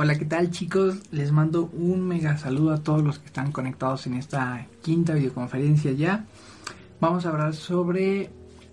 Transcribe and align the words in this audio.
Hola, 0.00 0.16
¿qué 0.16 0.26
tal 0.26 0.52
chicos? 0.52 1.00
Les 1.10 1.32
mando 1.32 1.70
un 1.72 2.06
mega 2.06 2.38
saludo 2.38 2.72
a 2.72 2.84
todos 2.84 3.02
los 3.02 3.18
que 3.18 3.26
están 3.26 3.50
conectados 3.50 4.06
en 4.06 4.14
esta 4.14 4.68
quinta 4.80 5.14
videoconferencia 5.14 5.90
ya. 5.90 6.24
Vamos 7.00 7.26
a 7.26 7.30
hablar 7.30 7.52
sobre 7.52 8.30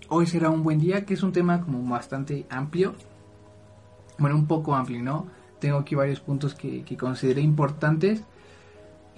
hoy 0.08 0.28
será 0.28 0.50
un 0.50 0.62
buen 0.62 0.78
día, 0.78 1.04
que 1.04 1.14
es 1.14 1.24
un 1.24 1.32
tema 1.32 1.62
como 1.62 1.82
bastante 1.90 2.46
amplio. 2.48 2.94
Bueno, 4.18 4.36
un 4.36 4.46
poco 4.46 4.76
amplio, 4.76 5.02
¿no? 5.02 5.26
Tengo 5.58 5.78
aquí 5.78 5.96
varios 5.96 6.20
puntos 6.20 6.54
que, 6.54 6.84
que 6.84 6.96
consideré 6.96 7.40
importantes. 7.40 8.22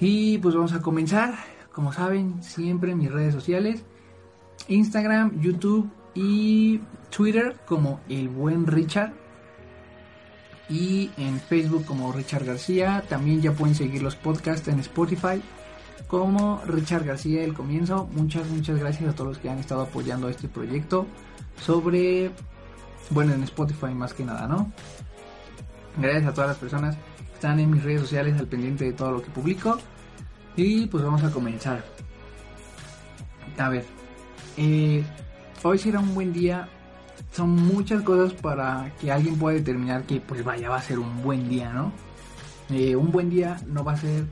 Y 0.00 0.38
pues 0.38 0.54
vamos 0.54 0.72
a 0.72 0.80
comenzar. 0.80 1.34
Como 1.74 1.92
saben, 1.92 2.42
siempre 2.42 2.92
en 2.92 2.98
mis 3.00 3.12
redes 3.12 3.34
sociales. 3.34 3.84
Instagram, 4.66 5.42
YouTube 5.42 5.90
y 6.14 6.80
Twitter 7.14 7.54
como 7.66 8.00
el 8.08 8.30
buen 8.30 8.66
Richard 8.66 9.12
y 10.68 11.10
en 11.16 11.40
Facebook 11.40 11.84
como 11.84 12.12
Richard 12.12 12.44
García. 12.44 13.04
También 13.08 13.40
ya 13.40 13.52
pueden 13.52 13.74
seguir 13.74 14.02
los 14.02 14.16
podcasts 14.16 14.68
en 14.68 14.80
Spotify 14.80 15.40
como 16.06 16.62
Richard 16.66 17.04
García 17.04 17.42
del 17.42 17.54
comienzo. 17.54 18.08
Muchas, 18.12 18.48
muchas 18.48 18.78
gracias 18.78 19.10
a 19.10 19.12
todos 19.14 19.28
los 19.28 19.38
que 19.38 19.50
han 19.50 19.58
estado 19.58 19.82
apoyando 19.82 20.28
este 20.28 20.48
proyecto 20.48 21.06
sobre, 21.60 22.30
bueno, 23.10 23.34
en 23.34 23.42
Spotify 23.44 23.94
más 23.94 24.14
que 24.14 24.24
nada, 24.24 24.46
¿no? 24.46 24.72
Gracias 25.96 26.26
a 26.26 26.34
todas 26.34 26.50
las 26.50 26.58
personas 26.58 26.96
que 26.96 27.34
están 27.34 27.60
en 27.60 27.70
mis 27.70 27.82
redes 27.82 28.02
sociales 28.02 28.38
al 28.38 28.46
pendiente 28.46 28.84
de 28.84 28.92
todo 28.92 29.12
lo 29.12 29.22
que 29.22 29.30
publico. 29.30 29.78
Y 30.56 30.86
pues 30.86 31.04
vamos 31.04 31.22
a 31.22 31.30
comenzar. 31.30 31.84
A 33.58 33.68
ver, 33.68 33.84
eh, 34.56 35.04
hoy 35.62 35.78
será 35.78 36.00
un 36.00 36.14
buen 36.14 36.32
día 36.32 36.68
son 37.32 37.50
muchas 37.50 38.02
cosas 38.02 38.32
para 38.32 38.92
que 39.00 39.12
alguien 39.12 39.36
pueda 39.36 39.56
determinar 39.56 40.04
que 40.04 40.20
pues 40.20 40.44
vaya 40.44 40.70
va 40.70 40.76
a 40.76 40.82
ser 40.82 40.98
un 40.98 41.22
buen 41.22 41.48
día, 41.48 41.72
¿no? 41.72 41.92
Eh, 42.70 42.96
un 42.96 43.10
buen 43.10 43.30
día 43.30 43.60
no 43.66 43.84
va 43.84 43.92
a 43.92 43.96
ser 43.96 44.24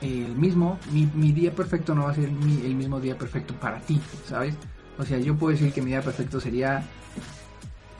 el 0.00 0.34
mismo, 0.34 0.78
mi, 0.90 1.08
mi 1.14 1.32
día 1.32 1.54
perfecto 1.54 1.94
no 1.94 2.04
va 2.04 2.10
a 2.10 2.14
ser 2.14 2.24
el 2.24 2.74
mismo 2.74 3.00
día 3.00 3.16
perfecto 3.16 3.54
para 3.54 3.80
ti, 3.80 4.00
¿sabes? 4.26 4.54
O 4.98 5.04
sea, 5.04 5.18
yo 5.18 5.36
puedo 5.36 5.52
decir 5.52 5.72
que 5.72 5.80
mi 5.80 5.90
día 5.90 6.02
perfecto 6.02 6.40
sería 6.40 6.82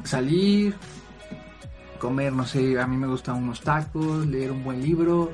salir, 0.04 0.74
comer, 1.98 2.32
no 2.32 2.44
sé, 2.44 2.80
a 2.80 2.86
mí 2.86 2.96
me 2.96 3.06
gustan 3.06 3.36
unos 3.36 3.60
tacos, 3.60 4.26
leer 4.26 4.50
un 4.50 4.64
buen 4.64 4.82
libro 4.82 5.32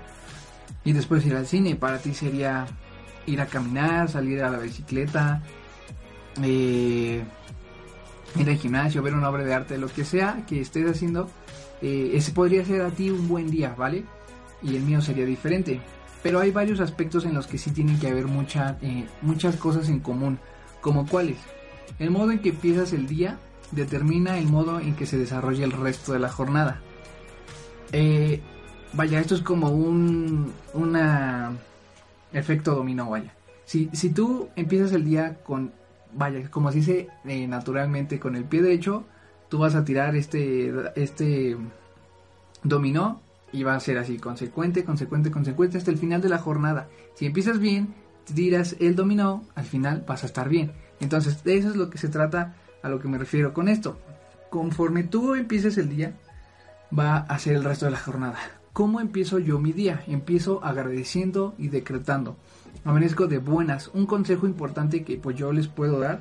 y 0.84 0.92
después 0.92 1.24
ir 1.26 1.34
al 1.34 1.46
cine. 1.46 1.76
Para 1.76 1.98
ti 1.98 2.14
sería 2.14 2.66
ir 3.26 3.40
a 3.40 3.46
caminar, 3.46 4.08
salir 4.08 4.42
a 4.42 4.50
la 4.50 4.58
bicicleta, 4.58 5.42
eh, 6.42 7.24
ir 8.36 8.48
al 8.48 8.56
gimnasio, 8.56 9.02
ver 9.02 9.14
una 9.14 9.28
obra 9.28 9.44
de 9.44 9.54
arte, 9.54 9.78
lo 9.78 9.88
que 9.88 10.04
sea 10.04 10.44
que 10.46 10.60
estés 10.60 10.88
haciendo, 10.88 11.28
eh, 11.80 12.12
ese 12.14 12.32
podría 12.32 12.64
ser 12.64 12.82
a 12.82 12.90
ti 12.90 13.10
un 13.10 13.28
buen 13.28 13.50
día, 13.50 13.74
¿vale? 13.76 14.04
Y 14.62 14.76
el 14.76 14.82
mío 14.82 15.00
sería 15.00 15.24
diferente. 15.24 15.80
Pero 16.22 16.40
hay 16.40 16.50
varios 16.50 16.80
aspectos 16.80 17.24
en 17.24 17.34
los 17.34 17.46
que 17.46 17.58
sí 17.58 17.70
tienen 17.70 17.98
que 17.98 18.08
haber 18.08 18.26
mucha, 18.26 18.76
eh, 18.82 19.06
muchas 19.22 19.56
cosas 19.56 19.88
en 19.88 20.00
común, 20.00 20.38
como 20.80 21.06
cuáles. 21.06 21.38
El 21.98 22.10
modo 22.10 22.32
en 22.32 22.40
que 22.40 22.50
empiezas 22.50 22.92
el 22.92 23.06
día 23.06 23.38
determina 23.70 24.38
el 24.38 24.46
modo 24.46 24.80
en 24.80 24.94
que 24.96 25.06
se 25.06 25.18
desarrolla 25.18 25.64
el 25.64 25.72
resto 25.72 26.12
de 26.12 26.18
la 26.18 26.28
jornada. 26.28 26.80
Eh, 27.92 28.40
vaya, 28.92 29.20
esto 29.20 29.34
es 29.34 29.42
como 29.42 29.70
un 29.70 30.52
una 30.74 31.52
efecto 32.32 32.74
dominó, 32.74 33.10
vaya. 33.10 33.32
Si, 33.64 33.88
si 33.92 34.10
tú 34.10 34.48
empiezas 34.56 34.92
el 34.92 35.04
día 35.04 35.38
con 35.44 35.72
vaya, 36.12 36.50
como 36.50 36.70
se 36.70 36.78
dice 36.78 37.08
eh, 37.24 37.46
naturalmente 37.46 38.18
con 38.18 38.36
el 38.36 38.44
pie 38.44 38.62
derecho, 38.62 39.04
tú 39.48 39.58
vas 39.58 39.74
a 39.74 39.84
tirar 39.84 40.16
este, 40.16 40.72
este 40.96 41.56
dominó 42.62 43.20
y 43.52 43.62
va 43.62 43.74
a 43.74 43.80
ser 43.80 43.98
así, 43.98 44.18
consecuente, 44.18 44.84
consecuente, 44.84 45.30
consecuente 45.30 45.78
hasta 45.78 45.90
el 45.90 45.98
final 45.98 46.20
de 46.20 46.28
la 46.28 46.38
jornada. 46.38 46.88
Si 47.14 47.26
empiezas 47.26 47.58
bien, 47.58 47.94
tiras 48.34 48.76
el 48.80 48.94
dominó, 48.94 49.44
al 49.54 49.64
final 49.64 50.04
vas 50.06 50.22
a 50.22 50.26
estar 50.26 50.48
bien. 50.48 50.72
Entonces, 51.00 51.42
de 51.44 51.56
eso 51.56 51.70
es 51.70 51.76
lo 51.76 51.90
que 51.90 51.98
se 51.98 52.08
trata, 52.08 52.56
a 52.82 52.88
lo 52.88 53.00
que 53.00 53.08
me 53.08 53.18
refiero 53.18 53.54
con 53.54 53.68
esto. 53.68 53.98
Conforme 54.50 55.04
tú 55.04 55.34
empieces 55.34 55.78
el 55.78 55.88
día, 55.88 56.14
va 56.96 57.18
a 57.18 57.38
ser 57.38 57.56
el 57.56 57.64
resto 57.64 57.86
de 57.86 57.92
la 57.92 57.98
jornada. 57.98 58.38
¿Cómo 58.78 59.00
empiezo 59.00 59.40
yo 59.40 59.58
mi 59.58 59.72
día? 59.72 60.04
Empiezo 60.06 60.64
agradeciendo 60.64 61.52
y 61.58 61.66
decretando. 61.66 62.36
Amanezco 62.84 63.26
de 63.26 63.38
buenas. 63.38 63.90
Un 63.92 64.06
consejo 64.06 64.46
importante 64.46 65.02
que 65.02 65.16
pues 65.16 65.36
yo 65.36 65.52
les 65.52 65.66
puedo 65.66 65.98
dar 65.98 66.20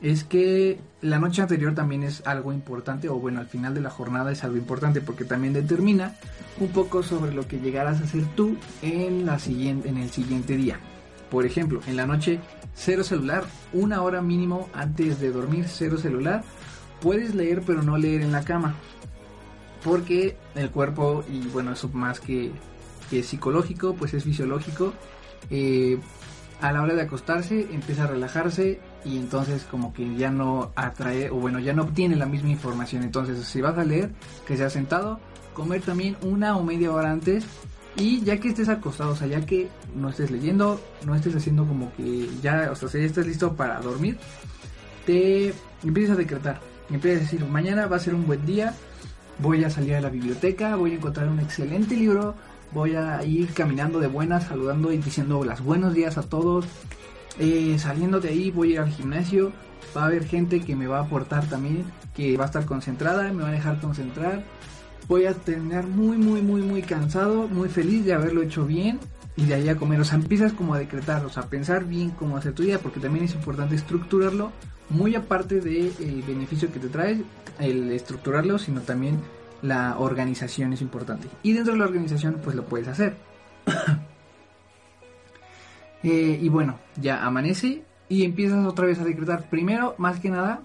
es 0.00 0.24
que 0.24 0.80
la 1.02 1.18
noche 1.18 1.42
anterior 1.42 1.74
también 1.74 2.02
es 2.02 2.26
algo 2.26 2.54
importante 2.54 3.10
o 3.10 3.16
bueno 3.16 3.40
al 3.40 3.46
final 3.46 3.74
de 3.74 3.82
la 3.82 3.90
jornada 3.90 4.32
es 4.32 4.42
algo 4.42 4.56
importante 4.56 5.02
porque 5.02 5.26
también 5.26 5.52
determina 5.52 6.16
un 6.60 6.68
poco 6.68 7.02
sobre 7.02 7.34
lo 7.34 7.46
que 7.46 7.60
llegarás 7.60 8.00
a 8.00 8.04
hacer 8.04 8.24
tú 8.36 8.56
en 8.80 9.28
el 9.28 10.10
siguiente 10.10 10.56
día. 10.56 10.80
Por 11.30 11.44
ejemplo, 11.44 11.82
en 11.86 11.96
la 11.96 12.06
noche 12.06 12.40
cero 12.72 13.04
celular, 13.04 13.44
una 13.74 14.00
hora 14.00 14.22
mínimo 14.22 14.70
antes 14.72 15.20
de 15.20 15.30
dormir 15.30 15.66
cero 15.68 15.98
celular. 15.98 16.42
Puedes 17.02 17.34
leer 17.34 17.62
pero 17.66 17.82
no 17.82 17.98
leer 17.98 18.22
en 18.22 18.32
la 18.32 18.44
cama 18.44 18.76
porque 19.84 20.36
el 20.54 20.70
cuerpo 20.70 21.24
y 21.30 21.40
bueno 21.48 21.72
eso 21.72 21.88
más 21.92 22.20
que, 22.20 22.52
que 23.10 23.22
psicológico 23.22 23.94
pues 23.94 24.14
es 24.14 24.24
fisiológico 24.24 24.92
eh, 25.50 25.98
a 26.62 26.72
la 26.72 26.82
hora 26.82 26.94
de 26.94 27.02
acostarse 27.02 27.68
empieza 27.72 28.04
a 28.04 28.06
relajarse 28.06 28.80
y 29.04 29.18
entonces 29.18 29.64
como 29.64 29.92
que 29.92 30.14
ya 30.14 30.30
no 30.30 30.70
atrae 30.76 31.28
o 31.28 31.34
bueno 31.34 31.58
ya 31.58 31.72
no 31.72 31.82
obtiene 31.82 32.14
la 32.14 32.26
misma 32.26 32.50
información. 32.50 33.02
Entonces 33.02 33.44
si 33.44 33.60
vas 33.60 33.76
a 33.76 33.84
leer 33.84 34.12
que 34.46 34.56
sea 34.56 34.70
sentado 34.70 35.18
comer 35.54 35.82
también 35.82 36.16
una 36.22 36.56
o 36.56 36.62
media 36.62 36.92
hora 36.92 37.10
antes 37.10 37.44
y 37.96 38.22
ya 38.22 38.38
que 38.38 38.48
estés 38.48 38.68
acostado 38.68 39.10
o 39.10 39.16
sea 39.16 39.26
ya 39.26 39.44
que 39.44 39.68
no 39.94 40.08
estés 40.08 40.30
leyendo 40.30 40.80
no 41.04 41.14
estés 41.14 41.36
haciendo 41.36 41.66
como 41.66 41.92
que 41.94 42.30
ya 42.40 42.70
o 42.72 42.76
sea 42.76 42.88
si 42.88 43.00
ya 43.00 43.04
estés 43.04 43.26
listo 43.26 43.54
para 43.54 43.80
dormir 43.80 44.18
te 45.04 45.52
empiezas 45.82 46.14
a 46.14 46.18
decretar. 46.18 46.60
Empiezas 46.90 47.20
a 47.20 47.24
decir 47.24 47.44
mañana 47.46 47.86
va 47.86 47.96
a 47.96 48.00
ser 48.00 48.14
un 48.14 48.26
buen 48.26 48.46
día 48.46 48.72
voy 49.38 49.64
a 49.64 49.70
salir 49.70 49.94
a 49.94 50.00
la 50.00 50.08
biblioteca 50.08 50.76
voy 50.76 50.92
a 50.92 50.94
encontrar 50.94 51.28
un 51.28 51.40
excelente 51.40 51.96
libro 51.96 52.34
voy 52.72 52.94
a 52.94 53.22
ir 53.24 53.52
caminando 53.52 54.00
de 54.00 54.06
buenas, 54.06 54.44
saludando 54.44 54.92
y 54.92 54.98
diciendo 54.98 55.44
las 55.44 55.62
buenos 55.62 55.94
días 55.94 56.18
a 56.18 56.22
todos. 56.22 56.64
Eh, 57.38 57.76
saliendo 57.78 58.20
de 58.20 58.30
ahí 58.30 58.50
voy 58.50 58.70
a 58.70 58.72
ir 58.72 58.80
al 58.80 58.90
gimnasio, 58.90 59.52
va 59.96 60.02
a 60.02 60.06
haber 60.06 60.24
gente 60.24 60.60
que 60.60 60.76
me 60.76 60.86
va 60.86 60.98
a 60.98 61.02
aportar 61.02 61.46
también, 61.48 61.84
que 62.14 62.36
va 62.36 62.44
a 62.44 62.46
estar 62.46 62.64
concentrada, 62.64 63.32
me 63.32 63.42
va 63.42 63.48
a 63.48 63.52
dejar 63.52 63.80
concentrar. 63.80 64.44
Voy 65.08 65.26
a 65.26 65.34
terminar 65.34 65.86
muy, 65.86 66.16
muy, 66.16 66.40
muy, 66.42 66.62
muy 66.62 66.82
cansado, 66.82 67.48
muy 67.48 67.68
feliz 67.68 68.04
de 68.04 68.14
haberlo 68.14 68.42
hecho 68.42 68.64
bien 68.64 68.98
y 69.36 69.46
de 69.46 69.54
ahí 69.54 69.68
a 69.68 69.76
comer. 69.76 70.00
O 70.00 70.04
sea, 70.04 70.16
empiezas 70.16 70.52
como 70.52 70.74
a 70.74 70.78
decretar, 70.78 71.24
o 71.24 71.30
sea, 71.30 71.44
a 71.44 71.46
pensar 71.46 71.84
bien 71.84 72.10
cómo 72.10 72.36
hacer 72.36 72.52
tu 72.52 72.62
día, 72.62 72.78
porque 72.78 73.00
también 73.00 73.24
es 73.24 73.34
importante 73.34 73.74
estructurarlo, 73.74 74.52
muy 74.90 75.14
aparte 75.14 75.60
del 75.60 76.22
beneficio 76.26 76.70
que 76.72 76.78
te 76.78 76.88
trae 76.88 77.22
el 77.58 77.90
estructurarlo, 77.92 78.58
sino 78.58 78.80
también 78.82 79.20
la 79.62 79.98
organización 79.98 80.72
es 80.72 80.82
importante. 80.82 81.28
Y 81.42 81.52
dentro 81.52 81.72
de 81.72 81.78
la 81.78 81.86
organización, 81.86 82.40
pues 82.42 82.56
lo 82.56 82.64
puedes 82.64 82.88
hacer. 82.88 83.16
Eh, 86.04 86.40
y 86.42 86.48
bueno, 86.48 86.80
ya 86.96 87.24
amanece 87.24 87.84
y 88.08 88.24
empiezas 88.24 88.66
otra 88.66 88.86
vez 88.86 88.98
a 88.98 89.04
decretar. 89.04 89.48
Primero, 89.48 89.94
más 89.98 90.18
que 90.18 90.30
nada, 90.30 90.60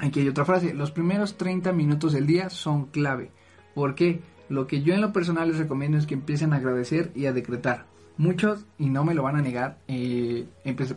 aquí 0.00 0.18
hay 0.18 0.28
otra 0.28 0.44
frase. 0.44 0.74
Los 0.74 0.90
primeros 0.90 1.36
30 1.36 1.72
minutos 1.72 2.12
del 2.12 2.26
día 2.26 2.50
son 2.50 2.86
clave. 2.86 3.30
porque 3.72 4.20
Lo 4.48 4.66
que 4.66 4.82
yo 4.82 4.94
en 4.94 5.00
lo 5.00 5.12
personal 5.12 5.48
les 5.48 5.58
recomiendo 5.58 5.98
es 5.98 6.06
que 6.06 6.14
empiecen 6.14 6.52
a 6.52 6.56
agradecer 6.56 7.12
y 7.14 7.26
a 7.26 7.32
decretar. 7.32 7.86
Muchos, 8.16 8.64
y 8.78 8.90
no 8.90 9.04
me 9.04 9.14
lo 9.14 9.22
van 9.22 9.36
a 9.36 9.42
negar, 9.42 9.78
eh, 9.86 10.46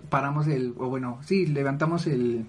paramos 0.09 0.47
el, 0.47 0.73
o 0.77 0.89
bueno, 0.89 1.19
sí, 1.21 1.45
levantamos 1.45 2.07
el, 2.07 2.47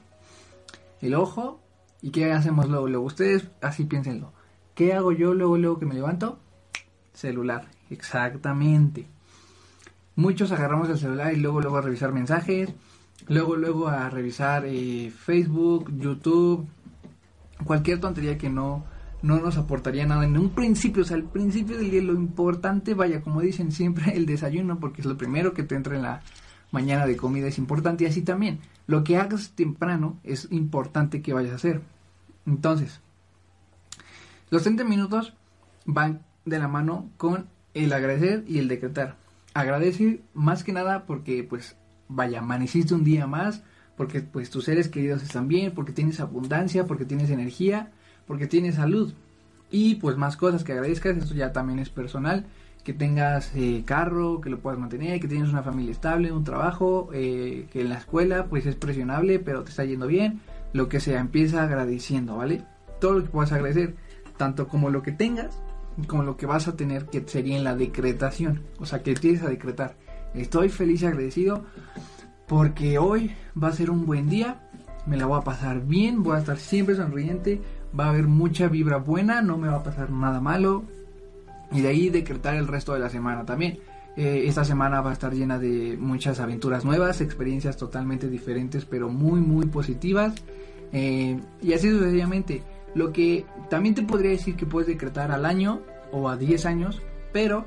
el 1.02 1.14
ojo 1.14 1.60
y 2.00 2.10
¿qué 2.10 2.32
hacemos 2.32 2.68
luego? 2.70 2.88
Luego 2.88 3.04
ustedes 3.04 3.48
así 3.60 3.84
piénsenlo. 3.84 4.32
¿Qué 4.74 4.94
hago 4.94 5.12
yo 5.12 5.34
luego, 5.34 5.58
luego 5.58 5.78
que 5.78 5.86
me 5.86 5.94
levanto? 5.94 6.38
Celular, 7.12 7.68
exactamente. 7.90 9.06
Muchos 10.16 10.52
agarramos 10.52 10.88
el 10.88 10.98
celular 10.98 11.32
y 11.32 11.36
luego, 11.36 11.60
luego 11.60 11.76
a 11.76 11.82
revisar 11.82 12.12
mensajes, 12.12 12.72
luego, 13.28 13.56
luego 13.56 13.88
a 13.88 14.08
revisar 14.08 14.64
eh, 14.66 15.10
Facebook, 15.10 15.92
YouTube, 15.98 16.66
cualquier 17.64 18.00
tontería 18.00 18.38
que 18.38 18.48
no, 18.48 18.84
no 19.22 19.40
nos 19.40 19.56
aportaría 19.56 20.06
nada 20.06 20.24
en 20.24 20.36
un 20.36 20.50
principio, 20.50 21.02
o 21.02 21.06
sea, 21.06 21.16
al 21.16 21.24
principio 21.24 21.78
del 21.78 21.90
día 21.90 22.02
lo 22.02 22.14
importante, 22.14 22.94
vaya, 22.94 23.22
como 23.22 23.40
dicen 23.40 23.72
siempre, 23.72 24.12
el 24.16 24.26
desayuno, 24.26 24.78
porque 24.80 25.00
es 25.00 25.06
lo 25.06 25.16
primero 25.16 25.54
que 25.54 25.62
te 25.62 25.76
entra 25.76 25.96
en 25.96 26.02
la 26.02 26.22
mañana 26.72 27.06
de 27.06 27.16
comida 27.16 27.46
es 27.46 27.58
importante 27.58 28.04
y 28.04 28.06
así 28.08 28.22
también. 28.22 28.60
Lo 28.86 29.04
que 29.04 29.18
hagas 29.18 29.52
temprano 29.52 30.18
es 30.24 30.48
importante 30.50 31.22
que 31.22 31.32
vayas 31.32 31.52
a 31.52 31.56
hacer. 31.56 31.82
Entonces, 32.46 33.00
los 34.50 34.62
30 34.62 34.82
minutos 34.84 35.34
van 35.84 36.22
de 36.44 36.58
la 36.58 36.68
mano 36.68 37.08
con 37.16 37.46
el 37.74 37.92
agradecer 37.92 38.44
y 38.48 38.58
el 38.58 38.68
decretar. 38.68 39.16
Agradece 39.54 40.22
más 40.34 40.64
que 40.64 40.72
nada 40.72 41.04
porque 41.04 41.44
pues 41.44 41.76
vaya, 42.08 42.40
amaneciste 42.40 42.94
un 42.94 43.04
día 43.04 43.26
más, 43.26 43.62
porque 43.96 44.20
pues 44.20 44.50
tus 44.50 44.64
seres 44.64 44.88
queridos 44.88 45.22
están 45.22 45.48
bien, 45.48 45.72
porque 45.72 45.92
tienes 45.92 46.20
abundancia, 46.20 46.86
porque 46.86 47.04
tienes 47.04 47.30
energía, 47.30 47.92
porque 48.26 48.46
tienes 48.46 48.76
salud. 48.76 49.12
Y 49.70 49.96
pues 49.96 50.16
más 50.16 50.36
cosas 50.36 50.64
que 50.64 50.72
agradezcas, 50.72 51.16
esto 51.16 51.34
ya 51.34 51.52
también 51.52 51.78
es 51.78 51.88
personal, 51.88 52.44
que 52.84 52.92
tengas 52.92 53.52
eh, 53.54 53.82
carro, 53.86 54.40
que 54.40 54.50
lo 54.50 54.58
puedas 54.58 54.78
mantener, 54.78 55.20
que 55.20 55.28
tienes 55.28 55.50
una 55.50 55.62
familia 55.62 55.92
estable, 55.92 56.32
un 56.32 56.44
trabajo, 56.44 57.10
eh, 57.12 57.68
que 57.72 57.82
en 57.82 57.88
la 57.88 57.98
escuela 57.98 58.46
pues 58.46 58.66
es 58.66 58.76
presionable, 58.76 59.38
pero 59.38 59.62
te 59.62 59.70
está 59.70 59.84
yendo 59.84 60.06
bien, 60.06 60.40
lo 60.72 60.88
que 60.88 61.00
sea, 61.00 61.20
empieza 61.20 61.62
agradeciendo, 61.62 62.36
¿vale? 62.36 62.64
Todo 63.00 63.14
lo 63.14 63.22
que 63.22 63.30
puedas 63.30 63.52
agradecer, 63.52 63.94
tanto 64.36 64.68
como 64.68 64.90
lo 64.90 65.02
que 65.02 65.12
tengas, 65.12 65.62
como 66.06 66.22
lo 66.22 66.36
que 66.36 66.46
vas 66.46 66.68
a 66.68 66.76
tener, 66.76 67.06
que 67.06 67.22
sería 67.26 67.56
en 67.56 67.64
la 67.64 67.76
decretación, 67.76 68.62
o 68.78 68.86
sea, 68.86 69.02
que 69.02 69.12
empieces 69.12 69.44
a 69.44 69.50
decretar. 69.50 69.96
Estoy 70.34 70.68
feliz 70.68 71.02
y 71.02 71.06
agradecido 71.06 71.64
porque 72.48 72.98
hoy 72.98 73.32
va 73.60 73.68
a 73.68 73.72
ser 73.72 73.90
un 73.90 74.06
buen 74.06 74.28
día, 74.28 74.68
me 75.06 75.16
la 75.16 75.26
voy 75.26 75.38
a 75.38 75.44
pasar 75.44 75.86
bien, 75.86 76.22
voy 76.22 76.36
a 76.36 76.40
estar 76.40 76.58
siempre 76.58 76.94
sonriente, 76.94 77.60
va 77.98 78.06
a 78.06 78.08
haber 78.10 78.26
mucha 78.26 78.68
vibra 78.68 78.98
buena, 78.98 79.42
no 79.42 79.58
me 79.58 79.68
va 79.68 79.76
a 79.76 79.82
pasar 79.82 80.10
nada 80.10 80.40
malo. 80.40 80.84
Y 81.70 81.80
de 81.80 81.88
ahí 81.88 82.10
decretar 82.10 82.54
el 82.54 82.68
resto 82.68 82.92
de 82.92 83.00
la 83.00 83.08
semana 83.08 83.44
también. 83.44 83.78
Eh, 84.16 84.44
esta 84.46 84.64
semana 84.64 85.00
va 85.00 85.10
a 85.10 85.12
estar 85.14 85.32
llena 85.32 85.58
de 85.58 85.96
muchas 85.98 86.38
aventuras 86.38 86.84
nuevas, 86.84 87.20
experiencias 87.22 87.78
totalmente 87.78 88.28
diferentes, 88.28 88.84
pero 88.84 89.08
muy, 89.08 89.40
muy 89.40 89.66
positivas. 89.66 90.34
Eh, 90.92 91.40
y 91.62 91.72
así 91.72 91.90
sucesivamente. 91.90 92.62
Lo 92.94 93.10
que 93.12 93.46
también 93.70 93.94
te 93.94 94.02
podría 94.02 94.32
decir 94.32 94.54
que 94.54 94.66
puedes 94.66 94.86
decretar 94.86 95.32
al 95.32 95.46
año 95.46 95.80
o 96.12 96.28
a 96.28 96.36
10 96.36 96.66
años, 96.66 97.00
pero 97.32 97.64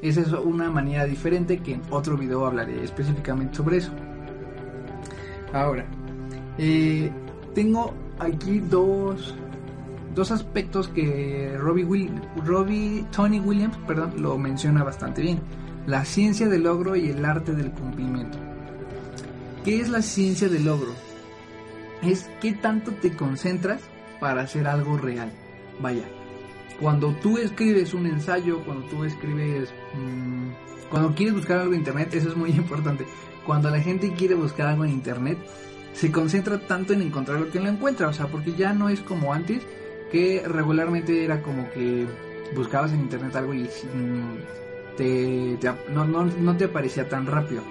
esa 0.00 0.22
es 0.22 0.32
una 0.32 0.70
manera 0.70 1.04
diferente 1.04 1.58
que 1.58 1.74
en 1.74 1.82
otro 1.90 2.16
video 2.16 2.46
hablaré 2.46 2.82
específicamente 2.82 3.54
sobre 3.54 3.76
eso. 3.76 3.92
Ahora, 5.52 5.84
eh, 6.56 7.10
tengo 7.54 7.92
aquí 8.18 8.60
dos, 8.60 9.34
dos 10.14 10.30
aspectos 10.30 10.88
que 10.88 11.56
Robbie, 11.58 11.84
Will, 11.84 12.10
Robbie 12.44 13.06
Tony 13.14 13.40
Williams 13.40 13.76
perdón, 13.86 14.14
lo 14.18 14.38
menciona 14.38 14.84
bastante 14.84 15.22
bien. 15.22 15.40
La 15.86 16.04
ciencia 16.04 16.48
del 16.48 16.62
logro 16.64 16.94
y 16.96 17.08
el 17.08 17.24
arte 17.24 17.52
del 17.52 17.70
cumplimiento. 17.72 18.38
¿Qué 19.64 19.80
es 19.80 19.88
la 19.88 20.02
ciencia 20.02 20.48
del 20.48 20.64
logro? 20.64 20.92
Es 22.02 22.28
qué 22.40 22.52
tanto 22.52 22.92
te 22.92 23.16
concentras 23.16 23.80
para 24.20 24.42
hacer 24.42 24.66
algo 24.66 24.96
real. 24.98 25.30
Vaya, 25.80 26.04
cuando 26.80 27.14
tú 27.22 27.38
escribes 27.38 27.94
un 27.94 28.06
ensayo, 28.06 28.64
cuando 28.64 28.86
tú 28.88 29.04
escribes, 29.04 29.72
mmm, 29.94 30.50
cuando 30.90 31.14
quieres 31.14 31.34
buscar 31.34 31.58
algo 31.58 31.72
en 31.72 31.80
internet, 31.80 32.12
eso 32.12 32.28
es 32.28 32.36
muy 32.36 32.50
importante. 32.56 33.06
Cuando 33.46 33.70
la 33.70 33.80
gente 33.80 34.12
quiere 34.12 34.34
buscar 34.34 34.68
algo 34.68 34.84
en 34.84 34.90
internet, 34.90 35.38
se 35.92 36.10
concentra 36.10 36.58
tanto 36.66 36.92
en 36.92 37.02
encontrar 37.02 37.40
lo 37.40 37.50
que 37.50 37.60
no 37.60 37.68
encuentra, 37.68 38.08
o 38.08 38.12
sea, 38.12 38.26
porque 38.26 38.54
ya 38.54 38.72
no 38.72 38.88
es 38.88 39.00
como 39.00 39.32
antes, 39.32 39.62
que 40.12 40.42
regularmente 40.46 41.24
era 41.24 41.40
como 41.40 41.70
que 41.70 42.06
buscabas 42.54 42.92
en 42.92 43.00
internet 43.00 43.34
algo 43.34 43.54
y 43.54 43.62
mm, 43.62 44.96
te, 44.96 45.58
no, 45.88 46.04
no, 46.04 46.26
no 46.26 46.56
te 46.56 46.64
aparecía 46.64 47.08
tan 47.08 47.26
rápido. 47.26 47.62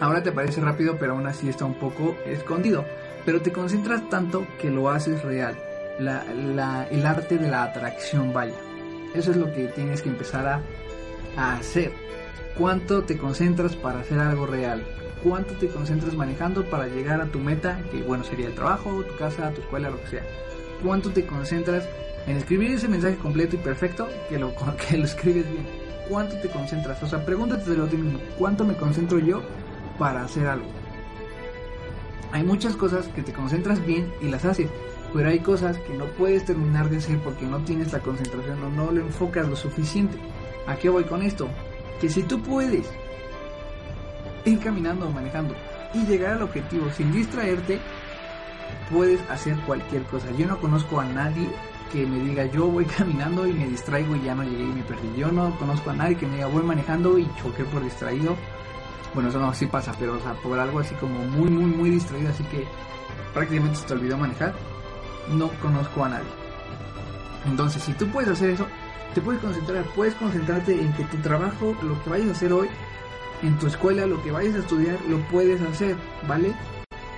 Ahora 0.00 0.22
te 0.22 0.30
aparece 0.30 0.60
rápido, 0.60 0.96
pero 0.98 1.12
aún 1.12 1.26
así 1.28 1.48
está 1.48 1.64
un 1.64 1.74
poco 1.74 2.16
escondido. 2.26 2.84
Pero 3.24 3.40
te 3.40 3.52
concentras 3.52 4.08
tanto 4.10 4.44
que 4.60 4.68
lo 4.68 4.90
haces 4.90 5.22
real. 5.22 5.56
La, 6.00 6.24
la, 6.24 6.88
el 6.90 7.06
arte 7.06 7.38
de 7.38 7.48
la 7.48 7.62
atracción, 7.62 8.32
vaya. 8.32 8.56
Eso 9.14 9.30
es 9.30 9.36
lo 9.36 9.52
que 9.54 9.68
tienes 9.68 10.02
que 10.02 10.08
empezar 10.08 10.46
a, 10.48 10.60
a 11.36 11.56
hacer. 11.56 11.92
¿Cuánto 12.58 13.04
te 13.04 13.16
concentras 13.16 13.76
para 13.76 14.00
hacer 14.00 14.18
algo 14.18 14.46
real? 14.46 14.82
¿Cuánto 15.22 15.54
te 15.54 15.68
concentras 15.68 16.14
manejando 16.14 16.64
para 16.64 16.88
llegar 16.88 17.20
a 17.20 17.26
tu 17.26 17.38
meta? 17.38 17.80
Que 17.92 18.02
bueno, 18.02 18.24
sería 18.24 18.48
el 18.48 18.54
trabajo, 18.54 19.04
tu 19.04 19.16
casa, 19.16 19.50
tu 19.52 19.60
escuela, 19.60 19.88
lo 19.88 20.00
que 20.02 20.08
sea. 20.08 20.24
¿Cuánto 20.82 21.10
te 21.10 21.26
concentras 21.26 21.88
en 22.26 22.36
escribir 22.36 22.72
ese 22.72 22.88
mensaje 22.88 23.16
completo 23.16 23.56
y 23.56 23.58
perfecto 23.58 24.08
que 24.28 24.38
lo, 24.38 24.52
que 24.88 24.98
lo 24.98 25.04
escribes 25.04 25.50
bien? 25.50 25.66
¿Cuánto 26.08 26.36
te 26.36 26.50
concentras? 26.50 27.02
O 27.02 27.06
sea, 27.06 27.24
pregúntate 27.24 27.70
de 27.70 27.76
lo 27.76 27.86
mismo. 27.86 28.18
¿Cuánto 28.38 28.64
me 28.64 28.74
concentro 28.74 29.18
yo 29.18 29.42
para 29.98 30.24
hacer 30.24 30.46
algo? 30.46 30.66
Hay 32.32 32.42
muchas 32.42 32.76
cosas 32.76 33.06
que 33.08 33.22
te 33.22 33.32
concentras 33.32 33.84
bien 33.86 34.12
y 34.20 34.28
las 34.28 34.44
haces, 34.44 34.68
pero 35.12 35.28
hay 35.28 35.38
cosas 35.38 35.78
que 35.78 35.94
no 35.94 36.06
puedes 36.06 36.44
terminar 36.44 36.90
de 36.90 36.96
hacer 36.96 37.18
porque 37.20 37.46
no 37.46 37.60
tienes 37.60 37.92
la 37.92 38.00
concentración 38.00 38.62
o 38.62 38.70
no 38.70 38.90
lo 38.90 39.00
enfocas 39.00 39.48
lo 39.48 39.56
suficiente. 39.56 40.18
¿A 40.66 40.76
qué 40.76 40.88
voy 40.88 41.04
con 41.04 41.22
esto? 41.22 41.48
Que 42.00 42.08
si 42.08 42.22
tú 42.22 42.42
puedes 42.42 42.90
ir 44.44 44.58
caminando 44.58 45.06
o 45.06 45.10
manejando 45.10 45.54
y 45.94 46.04
llegar 46.06 46.32
al 46.32 46.42
objetivo 46.42 46.90
sin 46.90 47.12
distraerte, 47.12 47.78
puedes 48.90 49.20
hacer 49.30 49.56
cualquier 49.60 50.02
cosa. 50.04 50.30
Yo 50.32 50.46
no 50.46 50.58
conozco 50.58 51.00
a 51.00 51.04
nadie 51.04 51.48
que 51.92 52.06
me 52.06 52.18
diga 52.18 52.46
yo 52.46 52.66
voy 52.66 52.84
caminando 52.98 53.46
y 53.46 53.52
me 53.52 53.68
distraigo 53.68 54.16
y 54.16 54.22
ya 54.22 54.34
no 54.34 54.42
llegué 54.42 54.64
y 54.64 54.72
me 54.72 54.82
perdí. 54.82 55.14
Yo 55.16 55.30
no 55.30 55.56
conozco 55.58 55.90
a 55.90 55.94
nadie 55.94 56.16
que 56.16 56.26
me 56.26 56.36
diga 56.36 56.46
voy 56.46 56.62
manejando 56.62 57.18
y 57.18 57.28
choqué 57.42 57.64
por 57.64 57.82
distraído. 57.82 58.36
Bueno, 59.14 59.28
eso 59.28 59.38
no 59.38 59.54
sí 59.54 59.66
pasa, 59.66 59.94
pero 59.98 60.14
o 60.14 60.20
sea, 60.20 60.34
por 60.34 60.58
algo 60.58 60.80
así 60.80 60.94
como 60.96 61.20
muy, 61.20 61.48
muy, 61.48 61.66
muy 61.66 61.90
distraído, 61.90 62.30
así 62.30 62.42
que 62.44 62.66
prácticamente 63.32 63.78
se 63.78 63.86
te 63.86 63.92
olvidó 63.94 64.18
manejar. 64.18 64.54
No 65.28 65.48
conozco 65.62 66.04
a 66.04 66.08
nadie. 66.08 66.44
Entonces, 67.46 67.82
si 67.82 67.92
tú 67.92 68.08
puedes 68.08 68.30
hacer 68.30 68.50
eso, 68.50 68.66
te 69.14 69.20
puedes 69.20 69.40
concentrar, 69.40 69.84
puedes 69.94 70.14
concentrarte 70.14 70.72
en 70.72 70.92
que 70.94 71.04
tu 71.04 71.16
trabajo, 71.18 71.76
lo 71.82 72.02
que 72.02 72.10
vayas 72.10 72.28
a 72.28 72.32
hacer 72.32 72.52
hoy, 72.52 72.68
en 73.42 73.56
tu 73.58 73.66
escuela, 73.66 74.06
lo 74.06 74.22
que 74.22 74.32
vayas 74.32 74.56
a 74.56 74.58
estudiar, 74.58 74.98
lo 75.08 75.18
puedes 75.28 75.60
hacer, 75.60 75.96
¿vale? 76.26 76.52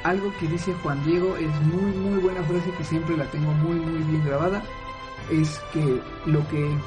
Algo 0.07 0.33
que 0.39 0.47
dice 0.47 0.73
Juan 0.73 1.05
Diego 1.05 1.37
es 1.37 1.51
muy, 1.63 1.91
muy 1.91 2.21
buena 2.21 2.41
frase 2.45 2.71
que 2.79 2.85
siempre 2.85 3.17
la 3.17 3.29
tengo 3.29 3.51
muy, 3.55 3.75
muy 3.75 4.05
bien 4.05 4.25
grabada. 4.25 4.63
Es 5.33 5.61
que 5.73 6.01
lo 6.27 6.47
que 6.47 6.79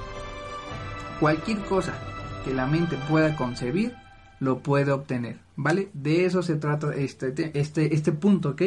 cualquier 1.19 1.59
cosa 1.65 1.99
que 2.45 2.53
la 2.53 2.65
mente 2.65 2.97
pueda 3.09 3.35
concebir, 3.35 3.93
lo 4.39 4.59
puede 4.59 4.93
obtener, 4.93 5.37
¿vale? 5.57 5.89
De 5.93 6.23
eso 6.23 6.41
se 6.41 6.55
trata 6.55 6.95
este, 6.95 7.33
este, 7.59 7.93
este 7.93 8.13
punto, 8.13 8.51
¿ok? 8.51 8.61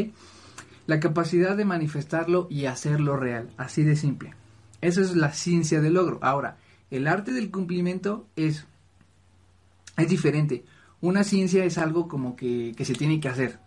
La 0.87 1.00
capacidad 1.00 1.56
de 1.56 1.64
manifestarlo 1.64 2.47
y 2.50 2.66
hacerlo 2.66 3.16
real, 3.16 3.49
así 3.56 3.85
de 3.85 3.97
simple. 3.97 4.35
Eso 4.82 5.00
es 5.00 5.16
la 5.16 5.32
ciencia 5.32 5.80
del 5.80 5.94
logro. 5.94 6.18
Ahora, 6.21 6.59
el 6.90 7.09
arte 7.09 7.32
del 7.32 7.50
cumplimiento 7.50 8.26
es, 8.37 8.66
es 9.97 10.09
diferente. 10.11 10.66
Una 11.00 11.25
ciencia 11.25 11.64
es 11.64 11.78
algo 11.78 12.06
como 12.06 12.37
que, 12.37 12.75
que 12.76 12.85
se 12.85 12.92
tiene 12.92 13.18
que 13.18 13.30
hacer, 13.30 13.59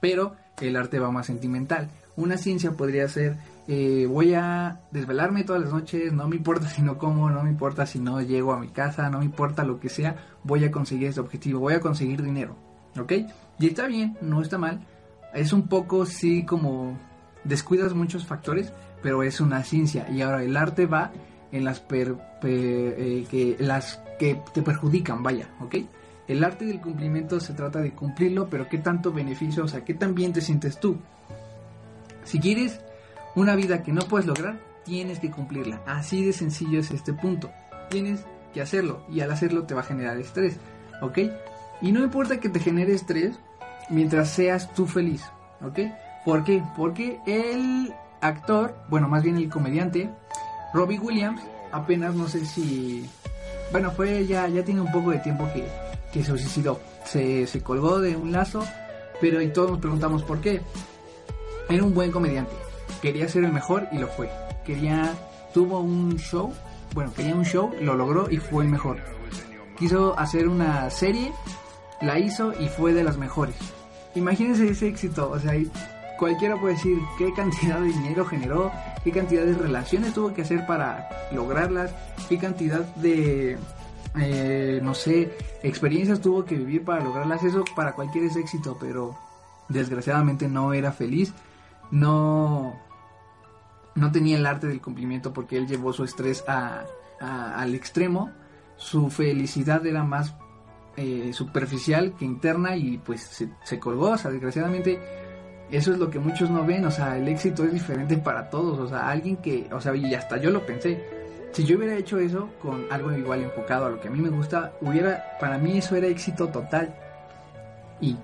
pero 0.00 0.34
el 0.60 0.76
arte 0.76 0.98
va 0.98 1.10
más 1.10 1.26
sentimental. 1.26 1.90
Una 2.16 2.36
ciencia 2.36 2.72
podría 2.72 3.08
ser, 3.08 3.36
eh, 3.66 4.06
voy 4.08 4.34
a 4.34 4.80
desvelarme 4.92 5.44
todas 5.44 5.62
las 5.62 5.72
noches, 5.72 6.12
no 6.12 6.28
me 6.28 6.36
importa 6.36 6.68
si 6.68 6.82
no 6.82 6.98
como, 6.98 7.30
no 7.30 7.42
me 7.42 7.50
importa 7.50 7.86
si 7.86 7.98
no 7.98 8.20
llego 8.20 8.52
a 8.52 8.60
mi 8.60 8.68
casa, 8.68 9.10
no 9.10 9.18
me 9.18 9.24
importa 9.24 9.64
lo 9.64 9.80
que 9.80 9.88
sea, 9.88 10.16
voy 10.44 10.64
a 10.64 10.70
conseguir 10.70 11.08
este 11.08 11.20
objetivo, 11.20 11.60
voy 11.60 11.74
a 11.74 11.80
conseguir 11.80 12.22
dinero, 12.22 12.56
¿ok? 12.98 13.12
Y 13.58 13.66
está 13.66 13.86
bien, 13.86 14.16
no 14.20 14.42
está 14.42 14.58
mal, 14.58 14.80
es 15.34 15.52
un 15.52 15.66
poco 15.66 16.06
sí 16.06 16.44
como 16.44 16.96
descuidas 17.42 17.94
muchos 17.94 18.24
factores, 18.24 18.72
pero 19.02 19.22
es 19.22 19.40
una 19.40 19.62
ciencia 19.64 20.08
y 20.08 20.22
ahora 20.22 20.42
el 20.42 20.56
arte 20.56 20.86
va 20.86 21.10
en 21.50 21.64
las, 21.64 21.80
per, 21.80 22.16
eh, 22.42 23.26
que, 23.30 23.56
las 23.58 24.00
que 24.18 24.40
te 24.52 24.62
perjudican, 24.62 25.22
vaya, 25.22 25.48
¿ok? 25.60 25.76
El 26.26 26.42
arte 26.42 26.64
del 26.64 26.80
cumplimiento 26.80 27.38
se 27.40 27.52
trata 27.52 27.80
de 27.80 27.92
cumplirlo, 27.92 28.48
pero 28.48 28.68
qué 28.68 28.78
tanto 28.78 29.12
beneficio, 29.12 29.64
o 29.64 29.68
sea, 29.68 29.84
qué 29.84 29.94
tan 29.94 30.14
bien 30.14 30.32
te 30.32 30.40
sientes 30.40 30.80
tú. 30.80 30.96
Si 32.24 32.40
quieres 32.40 32.80
una 33.34 33.54
vida 33.54 33.82
que 33.82 33.92
no 33.92 34.02
puedes 34.02 34.26
lograr, 34.26 34.58
tienes 34.84 35.18
que 35.18 35.30
cumplirla. 35.30 35.82
Así 35.86 36.24
de 36.24 36.32
sencillo 36.32 36.80
es 36.80 36.90
este 36.90 37.12
punto. 37.12 37.50
Tienes 37.90 38.24
que 38.54 38.62
hacerlo 38.62 39.04
y 39.10 39.20
al 39.20 39.32
hacerlo 39.32 39.64
te 39.64 39.74
va 39.74 39.80
a 39.80 39.84
generar 39.84 40.18
estrés, 40.18 40.56
¿ok? 41.02 41.18
Y 41.82 41.92
no 41.92 42.02
importa 42.02 42.40
que 42.40 42.48
te 42.48 42.60
genere 42.60 42.94
estrés 42.94 43.38
mientras 43.90 44.30
seas 44.30 44.72
tú 44.72 44.86
feliz, 44.86 45.22
¿ok? 45.62 45.80
¿Por 46.24 46.44
qué? 46.44 46.62
Porque 46.76 47.20
el 47.26 47.92
actor, 48.20 48.74
bueno, 48.88 49.08
más 49.08 49.22
bien 49.22 49.36
el 49.36 49.50
comediante, 49.50 50.08
Robbie 50.72 50.98
Williams, 50.98 51.42
apenas 51.72 52.14
no 52.14 52.28
sé 52.28 52.46
si... 52.46 53.08
Bueno, 53.70 53.90
fue 53.90 54.26
ya, 54.26 54.48
ya 54.48 54.64
tiene 54.64 54.80
un 54.80 54.92
poco 54.92 55.10
de 55.10 55.18
tiempo 55.18 55.46
que, 55.52 55.66
que 56.14 56.22
se 56.22 56.30
suicidó. 56.38 56.80
Se, 57.04 57.46
se 57.48 57.60
colgó 57.60 58.00
de 58.00 58.16
un 58.16 58.30
lazo, 58.30 58.64
pero 59.20 59.42
y 59.42 59.48
todos 59.48 59.72
nos 59.72 59.80
preguntamos 59.80 60.22
por 60.22 60.40
qué. 60.40 60.62
Era 61.68 61.82
un 61.82 61.92
buen 61.92 62.12
comediante. 62.12 62.52
Quería 63.02 63.28
ser 63.28 63.44
el 63.44 63.52
mejor 63.52 63.88
y 63.90 63.98
lo 63.98 64.06
fue. 64.06 64.30
Quería, 64.64 65.12
tuvo 65.52 65.80
un 65.80 66.16
show, 66.16 66.54
bueno, 66.94 67.12
quería 67.12 67.34
un 67.34 67.44
show, 67.44 67.74
lo 67.80 67.96
logró 67.96 68.30
y 68.30 68.36
fue 68.36 68.64
el 68.64 68.70
mejor. 68.70 68.98
Quiso 69.76 70.16
hacer 70.16 70.48
una 70.48 70.88
serie 70.88 71.32
la 72.00 72.18
hizo 72.18 72.52
y 72.60 72.68
fue 72.68 72.92
de 72.92 73.02
las 73.02 73.16
mejores. 73.16 73.56
Imagínense 74.14 74.68
ese 74.68 74.88
éxito, 74.88 75.30
o 75.30 75.38
sea, 75.40 75.54
cualquiera 76.18 76.56
puede 76.56 76.74
decir 76.74 76.98
qué 77.18 77.32
cantidad 77.32 77.80
de 77.80 77.88
dinero 77.88 78.24
generó, 78.24 78.70
qué 79.02 79.10
cantidad 79.10 79.44
de 79.44 79.54
relaciones 79.54 80.14
tuvo 80.14 80.32
que 80.32 80.42
hacer 80.42 80.66
para 80.66 81.08
lograrlas, 81.32 81.92
qué 82.28 82.38
cantidad 82.38 82.80
de, 82.96 83.58
eh, 84.16 84.80
no 84.82 84.94
sé, 84.94 85.36
experiencias 85.62 86.20
tuvo 86.20 86.44
que 86.44 86.56
vivir 86.56 86.84
para 86.84 87.02
lograrlas. 87.02 87.42
Eso 87.42 87.64
para 87.74 87.94
cualquiera 87.94 88.26
es 88.26 88.36
éxito, 88.36 88.76
pero 88.80 89.16
desgraciadamente 89.68 90.48
no 90.48 90.72
era 90.72 90.92
feliz, 90.92 91.32
no, 91.90 92.74
no 93.94 94.12
tenía 94.12 94.36
el 94.36 94.46
arte 94.46 94.66
del 94.66 94.80
cumplimiento 94.80 95.32
porque 95.32 95.56
él 95.56 95.66
llevó 95.66 95.92
su 95.92 96.04
estrés 96.04 96.44
al 96.46 97.74
extremo. 97.74 98.30
Su 98.76 99.08
felicidad 99.08 99.86
era 99.86 100.02
más 100.02 100.34
eh, 100.96 101.32
superficial 101.32 102.14
que 102.18 102.24
interna 102.24 102.76
y 102.76 102.98
pues 102.98 103.22
se, 103.22 103.48
se 103.64 103.78
colgó. 103.78 104.10
O 104.10 104.18
sea, 104.18 104.30
desgraciadamente 104.30 105.00
eso 105.70 105.92
es 105.92 105.98
lo 105.98 106.10
que 106.10 106.18
muchos 106.18 106.50
no 106.50 106.64
ven, 106.64 106.84
o 106.84 106.90
sea, 106.90 107.16
el 107.16 107.26
éxito 107.26 107.64
es 107.64 107.72
diferente 107.72 108.16
para 108.16 108.50
todos, 108.50 108.78
o 108.78 108.88
sea, 108.88 109.08
alguien 109.08 109.36
que, 109.38 109.68
o 109.72 109.80
sea, 109.80 109.94
y 109.96 110.14
hasta 110.14 110.36
yo 110.36 110.50
lo 110.50 110.64
pensé, 110.64 111.02
si 111.54 111.64
yo 111.64 111.76
hubiera 111.76 111.96
hecho 111.96 112.18
eso 112.18 112.50
con 112.60 112.84
algo 112.90 113.12
igual 113.12 113.42
enfocado 113.42 113.86
a 113.86 113.90
lo 113.90 114.00
que 114.00 114.08
a 114.08 114.10
mí 114.10 114.20
me 114.20 114.28
gusta, 114.28 114.72
hubiera, 114.80 115.38
para 115.38 115.56
mí 115.56 115.78
eso 115.78 115.94
era 115.94 116.08
éxito 116.08 116.48
total. 116.48 116.92
Y, 118.00 118.16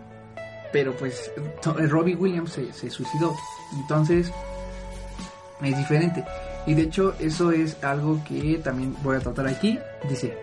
pero 0.72 0.92
pues, 0.94 1.30
Robbie 1.62 2.16
Williams 2.16 2.52
se, 2.52 2.72
se 2.72 2.90
suicidó, 2.90 3.34
entonces 3.72 4.32
es 5.62 5.78
diferente. 5.78 6.24
Y 6.66 6.74
de 6.74 6.82
hecho, 6.82 7.14
eso 7.20 7.52
es 7.52 7.82
algo 7.84 8.20
que 8.24 8.60
también 8.62 8.96
voy 9.02 9.16
a 9.16 9.20
tratar 9.20 9.46
aquí. 9.46 9.78
Dice, 10.08 10.36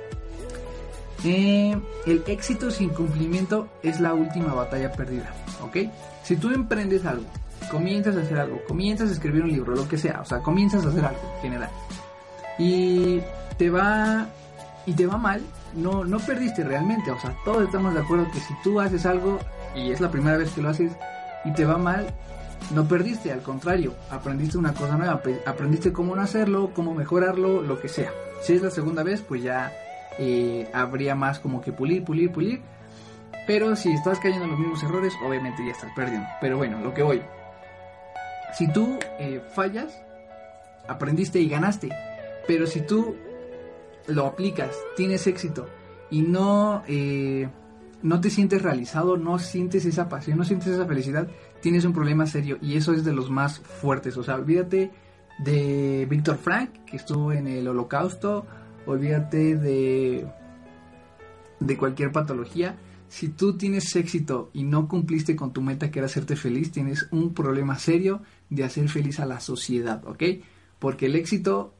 eh, 1.26 1.78
el 2.06 2.24
éxito 2.26 2.72
sin 2.72 2.90
cumplimiento 2.90 3.68
es 3.84 4.00
la 4.00 4.14
última 4.14 4.54
batalla 4.54 4.94
perdida, 4.94 5.34
¿ok? 5.62 5.78
Si 6.24 6.38
tú 6.38 6.52
emprendes 6.52 7.06
algo, 7.06 7.26
comienzas 7.70 8.16
a 8.16 8.22
hacer 8.22 8.40
algo, 8.40 8.62
comienzas 8.66 9.10
a 9.10 9.14
escribir 9.14 9.44
un 9.44 9.52
libro, 9.52 9.76
lo 9.76 9.88
que 9.90 9.98
sea, 9.98 10.22
o 10.22 10.26
sea, 10.26 10.40
comienzas 10.40 10.86
a 10.86 10.90
hacer 10.90 11.04
algo 11.04 11.22
en 11.36 11.42
general, 11.42 11.70
y 12.58 13.22
te 13.58 13.70
va 13.70 14.28
y 14.86 14.94
te 14.94 15.06
va 15.06 15.18
mal, 15.18 15.42
no, 15.76 16.06
no 16.06 16.20
perdiste 16.20 16.64
realmente, 16.64 17.12
o 17.12 17.20
sea, 17.20 17.36
todos 17.44 17.64
estamos 17.64 17.94
de 17.94 18.00
acuerdo 18.00 18.32
que 18.32 18.40
si 18.40 18.54
tú 18.64 18.80
haces 18.80 19.06
algo 19.06 19.40
y 19.76 19.92
es 19.92 20.00
la 20.00 20.10
primera 20.10 20.38
vez 20.38 20.52
que 20.52 20.62
lo 20.62 20.70
haces 20.70 20.94
y 21.44 21.52
te 21.52 21.66
va 21.66 21.78
mal, 21.78 22.08
no 22.74 22.88
perdiste, 22.88 23.32
al 23.32 23.42
contrario, 23.42 23.94
aprendiste 24.10 24.58
una 24.58 24.74
cosa 24.74 24.98
nueva, 24.98 25.22
aprendiste 25.46 25.94
cómo 25.94 26.16
no 26.16 26.22
hacerlo, 26.22 26.72
cómo 26.74 26.94
mejorarlo, 26.94 27.62
lo 27.62 27.80
que 27.80 27.88
sea. 27.88 28.12
Si 28.42 28.54
es 28.54 28.62
la 28.62 28.72
segunda 28.72 29.04
vez, 29.04 29.22
pues 29.22 29.44
ya 29.44 29.72
eh, 30.18 30.70
habría 30.74 31.16
más 31.16 31.40
como 31.40 31.62
que 31.62 31.72
pulir, 31.72 32.04
pulir, 32.04 32.32
pulir. 32.32 32.62
Pero 33.46 33.76
si 33.78 33.92
estás 33.94 34.20
cayendo 34.20 34.46
en 34.46 34.52
los 34.52 34.60
mismos 34.60 34.84
errores, 34.84 35.14
obviamente 35.26 35.66
ya 35.66 35.72
estás 35.72 35.92
perdiendo. 35.96 36.28
Pero 36.42 36.58
bueno, 36.58 36.80
lo 36.82 36.94
que 36.94 37.04
voy. 37.04 37.22
Si 38.54 38.68
tú 38.68 39.00
eh, 39.20 39.42
fallas, 39.54 40.02
aprendiste 40.88 41.40
y 41.40 41.48
ganaste. 41.48 41.90
Pero 42.48 42.66
si 42.66 42.82
tú 42.82 43.16
lo 44.08 44.26
aplicas, 44.26 44.76
tienes 44.96 45.28
éxito 45.28 45.68
y 46.10 46.22
no, 46.22 46.84
eh, 46.88 47.50
no 48.02 48.22
te 48.22 48.30
sientes 48.30 48.62
realizado, 48.62 49.18
no 49.18 49.38
sientes 49.38 49.86
esa 49.86 50.08
pasión, 50.10 50.38
no 50.38 50.46
sientes 50.46 50.70
esa 50.70 50.86
felicidad, 50.86 51.28
tienes 51.62 51.86
un 51.86 51.94
problema 51.94 52.26
serio 52.26 52.58
y 52.62 52.78
eso 52.78 52.94
es 52.94 53.04
de 53.04 53.14
los 53.14 53.30
más 53.30 53.60
fuertes. 53.60 54.18
O 54.18 54.24
sea, 54.24 54.36
olvídate 54.36 54.92
de 55.40 56.08
Víctor 56.10 56.38
Frank, 56.38 56.72
que 56.86 56.98
estuvo 56.98 57.32
en 57.32 57.48
el 57.48 57.68
holocausto, 57.68 58.46
olvídate 58.86 59.56
de, 59.56 60.26
de 61.60 61.78
cualquier 61.78 62.12
patología. 62.12 62.78
Si 63.10 63.30
tú 63.30 63.58
tienes 63.58 63.96
éxito 63.96 64.50
y 64.54 64.64
no 64.64 64.88
cumpliste 64.88 65.36
con 65.36 65.54
tu 65.54 65.62
meta 65.62 65.92
que 65.92 66.00
era 66.00 66.08
hacerte 66.08 66.36
feliz, 66.36 66.72
tienes 66.72 67.08
un 67.12 67.34
problema 67.34 67.78
serio 67.80 68.22
de 68.50 68.64
hacer 68.66 68.90
feliz 68.90 69.20
a 69.20 69.26
la 69.26 69.40
sociedad, 69.40 70.04
¿ok? 70.06 70.24
Porque 70.80 71.06
el 71.06 71.16
éxito, 71.16 71.77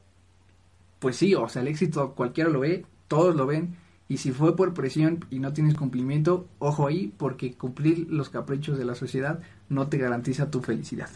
pues 0.98 1.16
sí, 1.16 1.34
o 1.34 1.48
sea, 1.48 1.62
el 1.62 1.68
éxito 1.68 2.14
cualquiera 2.14 2.50
lo 2.50 2.60
ve, 2.60 2.84
todos 3.06 3.34
lo 3.34 3.46
ven, 3.46 3.76
y 4.08 4.18
si 4.18 4.32
fue 4.32 4.56
por 4.56 4.74
presión 4.74 5.24
y 5.30 5.38
no 5.38 5.52
tienes 5.52 5.74
cumplimiento, 5.74 6.48
ojo 6.58 6.86
ahí, 6.86 7.12
porque 7.16 7.54
cumplir 7.54 8.06
los 8.10 8.30
caprichos 8.30 8.78
de 8.78 8.84
la 8.84 8.94
sociedad 8.94 9.40
no 9.68 9.88
te 9.88 9.98
garantiza 9.98 10.50
tu 10.50 10.60
felicidad, 10.60 11.10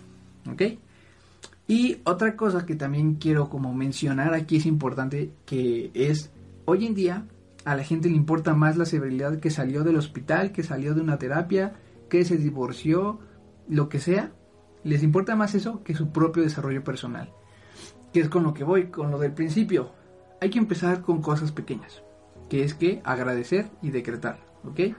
¿ok? 0.51 0.62
Y 1.67 1.99
otra 2.05 2.37
cosa 2.37 2.67
que 2.67 2.75
también 2.75 3.15
quiero 3.15 3.49
como 3.49 3.73
mencionar 3.73 4.35
aquí 4.35 4.57
es 4.57 4.67
importante 4.67 5.33
que 5.47 5.91
es 5.95 6.31
hoy 6.67 6.87
en 6.87 6.95
día 6.95 7.27
a 7.65 7.77
la 7.77 7.85
gente 7.85 8.09
le 8.09 8.17
importa 8.17 8.55
más 8.55 8.77
la 8.77 8.85
severidad 8.85 9.39
que 9.39 9.51
salió 9.51 9.85
del 9.85 9.97
hospital, 9.97 10.53
que 10.53 10.62
salió 10.62 10.95
de 10.95 11.01
una 11.01 11.19
terapia, 11.19 11.75
que 12.11 12.25
se 12.25 12.37
divorció, 12.37 13.21
lo 13.69 13.89
que 13.89 14.01
sea. 14.01 14.33
Les 14.85 15.03
importa 15.03 15.37
más 15.37 15.55
eso 15.55 15.83
que 15.85 15.95
su 15.95 16.11
propio 16.11 16.43
desarrollo 16.43 16.83
personal. 16.83 17.33
Que 18.12 18.21
es 18.21 18.28
con 18.28 18.42
lo 18.42 18.54
que 18.54 18.64
voy, 18.64 18.87
con 18.87 19.11
lo 19.11 19.19
del 19.19 19.33
principio. 19.33 19.92
Hay 20.40 20.50
que 20.50 20.59
empezar 20.59 21.02
con 21.02 21.23
cosas 21.23 21.52
pequeñas. 21.52 22.02
Que 22.49 22.64
es 22.64 22.75
que 22.75 23.00
agradecer 23.04 23.71
y 23.81 23.90
decretar. 23.90 24.38
¿Ok? 24.64 24.95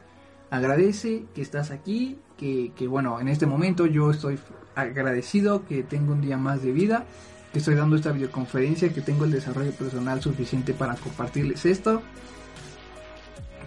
Agradece 0.49 1.25
que 1.33 1.41
estás 1.41 1.71
aquí, 1.71 2.19
que, 2.37 2.71
que 2.75 2.87
bueno, 2.87 3.19
en 3.19 3.27
este 3.27 3.45
momento 3.45 3.85
yo 3.85 4.11
estoy 4.11 4.37
agradecido 4.75 5.65
que 5.65 5.83
tengo 5.83 6.13
un 6.13 6.21
día 6.21 6.37
más 6.37 6.61
de 6.61 6.71
vida, 6.71 7.05
que 7.51 7.59
estoy 7.59 7.75
dando 7.75 7.95
esta 7.95 8.11
videoconferencia, 8.11 8.93
que 8.93 9.01
tengo 9.01 9.25
el 9.25 9.31
desarrollo 9.31 9.71
personal 9.71 10.21
suficiente 10.21 10.73
para 10.73 10.95
compartirles 10.95 11.65
esto, 11.65 12.01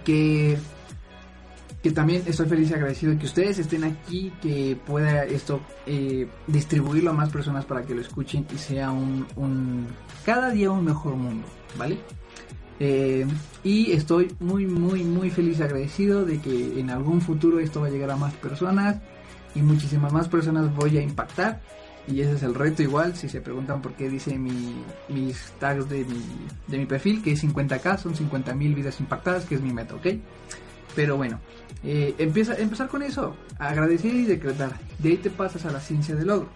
que, 0.04 0.58
que 1.82 1.92
también 1.92 2.22
estoy 2.26 2.46
feliz 2.46 2.70
y 2.70 2.74
agradecido 2.74 3.12
de 3.12 3.18
que 3.18 3.26
ustedes 3.26 3.58
estén 3.58 3.84
aquí, 3.84 4.32
que 4.42 4.76
pueda 4.86 5.24
esto 5.24 5.60
eh, 5.86 6.26
distribuirlo 6.46 7.10
a 7.10 7.12
más 7.12 7.30
personas 7.30 7.64
para 7.64 7.82
que 7.82 7.94
lo 7.94 8.00
escuchen 8.00 8.46
y 8.52 8.58
sea 8.58 8.90
un, 8.90 9.86
cada 10.24 10.50
día 10.50 10.70
un 10.70 10.84
mejor 10.84 11.14
mundo, 11.16 11.46
¿vale? 11.78 11.98
Eh, 12.78 13.26
y 13.62 13.92
estoy 13.92 14.34
muy, 14.40 14.66
muy, 14.66 15.02
muy 15.02 15.30
feliz 15.30 15.58
y 15.58 15.62
agradecido 15.62 16.24
de 16.24 16.40
que 16.40 16.80
en 16.80 16.90
algún 16.90 17.20
futuro 17.20 17.58
esto 17.60 17.80
va 17.80 17.86
a 17.86 17.90
llegar 17.90 18.10
a 18.10 18.16
más 18.16 18.34
personas 18.34 18.96
y 19.54 19.62
muchísimas 19.62 20.12
más 20.12 20.28
personas 20.28 20.74
voy 20.74 20.98
a 20.98 21.02
impactar. 21.02 21.60
Y 22.08 22.20
ese 22.20 22.34
es 22.34 22.42
el 22.44 22.54
reto 22.54 22.82
igual, 22.82 23.16
si 23.16 23.28
se 23.28 23.40
preguntan 23.40 23.82
por 23.82 23.94
qué 23.94 24.08
dice 24.08 24.38
mi, 24.38 24.76
mis 25.08 25.52
tags 25.58 25.88
de 25.88 26.04
mi, 26.04 26.22
de 26.68 26.78
mi 26.78 26.86
perfil, 26.86 27.20
que 27.20 27.32
es 27.32 27.42
50k, 27.42 27.98
son 27.98 28.14
50.000 28.14 28.74
vidas 28.74 29.00
impactadas, 29.00 29.44
que 29.44 29.56
es 29.56 29.60
mi 29.60 29.72
meta, 29.72 29.96
¿ok? 29.96 30.06
Pero 30.96 31.18
bueno, 31.18 31.38
eh, 31.84 32.14
empieza, 32.18 32.56
empezar 32.56 32.88
con 32.88 33.02
eso, 33.02 33.36
agradecer 33.58 34.12
y 34.14 34.24
decretar. 34.24 34.72
De 34.98 35.10
ahí 35.10 35.16
te 35.18 35.30
pasas 35.30 35.66
a 35.66 35.70
la 35.70 35.78
ciencia 35.78 36.16
del 36.16 36.28
logro. 36.28 36.48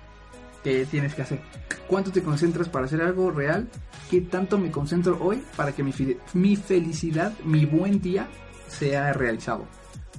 ¿Qué 0.64 0.86
tienes 0.86 1.14
que 1.14 1.22
hacer? 1.22 1.40
¿Cuánto 1.86 2.10
te 2.10 2.22
concentras 2.22 2.68
para 2.68 2.86
hacer 2.86 3.02
algo 3.02 3.30
real? 3.30 3.68
¿Qué 4.10 4.22
tanto 4.22 4.58
me 4.58 4.70
concentro 4.70 5.18
hoy 5.20 5.42
para 5.56 5.72
que 5.72 5.82
mi, 5.82 5.92
mi 6.32 6.56
felicidad, 6.56 7.32
mi 7.44 7.66
buen 7.66 8.00
día, 8.00 8.28
sea 8.66 9.12
realizado? 9.12 9.66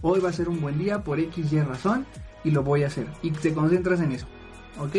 Hoy 0.04 0.20
va 0.20 0.30
a 0.30 0.34
ser 0.34 0.50
un 0.50 0.62
buen 0.62 0.78
día 0.78 1.04
por 1.04 1.20
X 1.20 1.52
y 1.52 1.60
razón 1.60 2.06
y 2.44 2.52
lo 2.52 2.64
voy 2.64 2.84
a 2.84 2.88
hacer. 2.88 3.08
Y 3.24 3.32
te 3.32 3.54
concentras 3.54 4.02
en 4.02 4.12
eso. 4.12 4.28
¿Ok? 4.80 4.98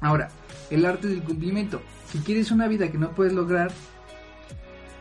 Ahora, 0.00 0.28
el 0.70 0.84
arte 0.86 1.08
del 1.08 1.22
cumplimiento. 1.22 1.82
Si 2.10 2.18
quieres 2.18 2.50
una 2.50 2.66
vida 2.66 2.90
que 2.90 2.98
no 2.98 3.10
puedes 3.10 3.32
lograr, 3.32 3.70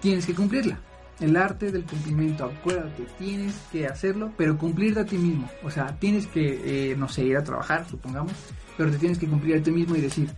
tienes 0.02 0.26
que 0.26 0.36
cumplirla. 0.36 0.80
El 1.20 1.38
arte 1.38 1.72
del 1.72 1.86
cumplimiento, 1.86 2.46
acuérdate, 2.46 3.06
tienes 3.18 3.56
que 3.72 3.88
hacerlo, 3.88 4.32
pero 4.36 4.58
cumplirte 4.58 5.00
a 5.00 5.06
ti 5.06 5.18
mismo. 5.18 5.50
O 5.64 5.72
sea, 5.72 5.98
tienes 5.98 6.28
que, 6.28 6.92
eh, 6.92 6.96
no 6.98 7.08
sé, 7.08 7.24
ir 7.24 7.38
a 7.38 7.44
trabajar, 7.44 7.88
supongamos, 7.88 8.34
pero 8.78 8.92
te 8.92 8.98
tienes 8.98 9.18
que 9.18 9.28
cumplir 9.28 9.58
a 9.58 9.64
ti 9.64 9.72
mismo 9.72 9.96
y 9.96 10.02
decir, 10.02 10.30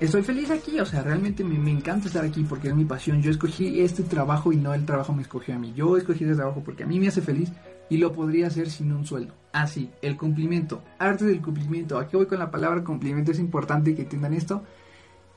estoy 0.00 0.22
feliz 0.22 0.50
aquí, 0.50 0.78
o 0.80 0.84
sea, 0.84 1.02
realmente 1.02 1.44
me, 1.44 1.58
me, 1.58 1.70
encanta 1.70 2.08
estar 2.08 2.24
aquí 2.24 2.44
porque 2.44 2.68
es 2.68 2.74
mi 2.74 2.84
pasión. 2.84 3.22
Yo 3.22 3.30
escogí 3.30 3.80
este 3.80 4.02
trabajo 4.02 4.52
y 4.52 4.56
no 4.56 4.74
el 4.74 4.84
trabajo 4.84 5.14
me 5.14 5.22
escogió 5.22 5.54
a 5.54 5.58
mí. 5.58 5.72
Yo 5.74 5.96
escogí 5.96 6.24
este 6.24 6.36
trabajo 6.36 6.62
porque 6.62 6.82
a 6.82 6.86
mí 6.86 7.00
me 7.00 7.08
hace 7.08 7.22
feliz 7.22 7.50
y 7.88 7.96
lo 7.96 8.12
podría 8.12 8.48
hacer 8.48 8.70
sin 8.70 8.92
un 8.92 9.06
sueldo. 9.06 9.34
Así, 9.52 9.90
el 10.02 10.16
cumplimiento, 10.16 10.82
arte 10.98 11.24
del 11.24 11.40
cumplimiento. 11.40 11.98
Aquí 11.98 12.16
voy 12.16 12.26
con 12.26 12.38
la 12.38 12.50
palabra 12.50 12.84
cumplimiento, 12.84 13.32
es 13.32 13.38
importante 13.38 13.94
que 13.94 14.02
entiendan 14.02 14.34
esto. 14.34 14.62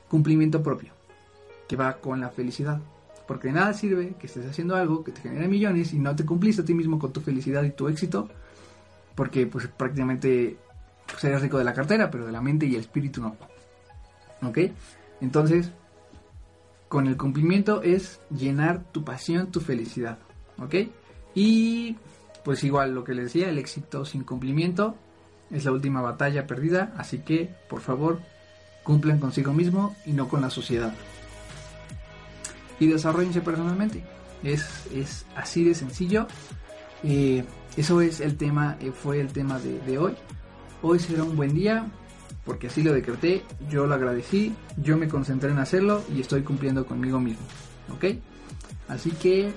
Cumplimiento 0.08 0.62
propio, 0.62 0.92
que 1.68 1.76
va 1.76 1.98
con 1.98 2.20
la 2.20 2.30
felicidad. 2.30 2.80
Porque 3.26 3.48
de 3.48 3.54
nada 3.54 3.72
sirve 3.72 4.14
que 4.18 4.26
estés 4.26 4.46
haciendo 4.46 4.76
algo 4.76 5.02
que 5.02 5.12
te 5.12 5.20
genere 5.20 5.48
millones 5.48 5.92
y 5.92 5.98
no 5.98 6.14
te 6.14 6.24
cumpliste 6.24 6.62
a 6.62 6.64
ti 6.64 6.74
mismo 6.74 6.98
con 6.98 7.12
tu 7.12 7.20
felicidad 7.20 7.62
y 7.64 7.70
tu 7.70 7.88
éxito, 7.88 8.28
porque 9.14 9.46
pues 9.46 9.66
prácticamente 9.66 10.56
pues, 11.06 11.40
rico 11.40 11.58
de 11.58 11.64
la 11.64 11.74
cartera, 11.74 12.10
pero 12.10 12.26
de 12.26 12.32
la 12.32 12.40
mente 12.40 12.66
y 12.66 12.74
el 12.74 12.80
espíritu 12.80 13.20
no. 13.20 13.36
¿Ok? 14.42 14.58
Entonces, 15.20 15.70
con 16.88 17.06
el 17.06 17.16
cumplimiento 17.16 17.82
es 17.82 18.20
llenar 18.30 18.84
tu 18.92 19.04
pasión, 19.04 19.50
tu 19.50 19.60
felicidad. 19.60 20.18
¿Ok? 20.58 20.74
Y 21.34 21.96
pues 22.44 22.62
igual 22.62 22.94
lo 22.94 23.02
que 23.02 23.14
les 23.14 23.24
decía, 23.26 23.48
el 23.48 23.58
éxito 23.58 24.04
sin 24.04 24.22
cumplimiento 24.22 24.94
es 25.50 25.64
la 25.64 25.72
última 25.72 26.00
batalla 26.00 26.46
perdida, 26.46 26.92
así 26.96 27.18
que 27.18 27.50
por 27.68 27.80
favor 27.80 28.20
cumplan 28.82 29.18
consigo 29.18 29.52
mismo 29.52 29.96
y 30.06 30.12
no 30.12 30.28
con 30.28 30.42
la 30.42 30.50
sociedad. 30.50 30.94
Y 32.78 32.86
desarrollense 32.86 33.40
personalmente. 33.40 34.04
Es, 34.42 34.86
es 34.94 35.24
así 35.34 35.64
de 35.64 35.74
sencillo. 35.74 36.26
Eh, 37.02 37.44
eso 37.76 38.00
es 38.00 38.20
el 38.20 38.36
tema, 38.36 38.76
eh, 38.80 38.90
fue 38.92 39.20
el 39.20 39.32
tema 39.32 39.58
de, 39.58 39.98
hoy. 39.98 40.14
Hoy 40.82 40.98
será 40.98 41.24
un 41.24 41.36
buen 41.36 41.54
día, 41.54 41.86
porque 42.44 42.68
así 42.68 42.82
lo 42.82 42.92
decreté, 42.92 43.42
yo 43.70 43.86
lo 43.86 43.94
agradecí, 43.94 44.54
yo 44.76 44.96
me 44.96 45.08
concentré 45.08 45.50
en 45.50 45.58
hacerlo 45.58 46.02
y 46.14 46.20
estoy 46.20 46.42
cumpliendo 46.42 46.86
conmigo 46.86 47.20
mismo. 47.20 47.44
¿Ok? 47.94 48.16
Así 48.88 49.10
que, 49.10 49.52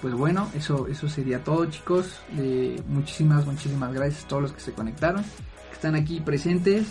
pues 0.00 0.14
bueno, 0.14 0.50
eso, 0.54 0.86
eso 0.88 1.08
sería 1.08 1.44
todo 1.44 1.66
chicos. 1.66 2.20
Eh, 2.38 2.80
muchísimas, 2.88 3.46
muchísimas 3.46 3.92
gracias 3.92 4.24
a 4.24 4.28
todos 4.28 4.42
los 4.42 4.52
que 4.52 4.60
se 4.60 4.72
conectaron, 4.72 5.22
que 5.22 5.74
están 5.74 5.94
aquí 5.94 6.20
presentes. 6.20 6.86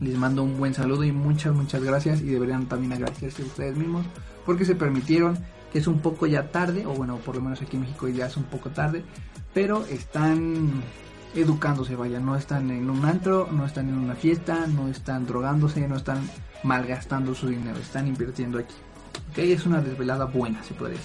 Les 0.00 0.16
mando 0.16 0.42
un 0.42 0.58
buen 0.58 0.74
saludo 0.74 1.04
y 1.04 1.12
muchas, 1.12 1.54
muchas 1.54 1.82
gracias. 1.82 2.20
Y 2.20 2.26
deberían 2.26 2.66
también 2.66 2.92
agradecerse 2.92 3.42
ustedes 3.42 3.76
mismos 3.76 4.06
porque 4.44 4.64
se 4.64 4.74
permitieron, 4.74 5.38
que 5.72 5.78
es 5.78 5.86
un 5.86 6.00
poco 6.00 6.26
ya 6.26 6.50
tarde, 6.50 6.86
o 6.86 6.90
bueno, 6.94 7.16
por 7.18 7.36
lo 7.36 7.42
menos 7.42 7.62
aquí 7.62 7.76
en 7.76 7.82
México 7.82 8.08
ya 8.08 8.26
es 8.26 8.36
un 8.36 8.44
poco 8.44 8.70
tarde, 8.70 9.04
pero 9.54 9.84
están 9.86 10.82
educándose, 11.34 11.96
vaya, 11.96 12.20
no 12.20 12.36
están 12.36 12.70
en 12.70 12.90
un 12.90 13.04
antro, 13.04 13.48
no 13.50 13.64
están 13.64 13.88
en 13.88 13.96
una 13.96 14.14
fiesta, 14.14 14.66
no 14.66 14.88
están 14.88 15.26
drogándose, 15.26 15.86
no 15.88 15.96
están 15.96 16.28
malgastando 16.62 17.34
su 17.34 17.48
dinero, 17.48 17.78
están 17.78 18.06
invirtiendo 18.06 18.58
aquí. 18.58 18.74
Ok, 19.30 19.38
es 19.38 19.66
una 19.66 19.80
desvelada 19.80 20.26
buena, 20.26 20.62
se 20.62 20.74
puede. 20.74 20.96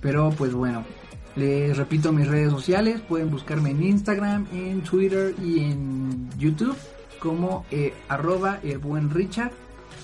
Pero 0.00 0.30
pues 0.30 0.52
bueno, 0.52 0.84
les 1.36 1.76
repito 1.76 2.12
mis 2.12 2.28
redes 2.28 2.50
sociales, 2.50 3.00
pueden 3.00 3.30
buscarme 3.30 3.70
en 3.70 3.82
Instagram, 3.82 4.46
en 4.52 4.82
Twitter 4.82 5.34
y 5.42 5.60
en 5.60 6.28
YouTube 6.38 6.76
como 7.18 7.66
eh, 7.70 7.94
arroba 8.08 8.60
el 8.62 8.78
buen 8.78 9.10
Richard, 9.10 9.52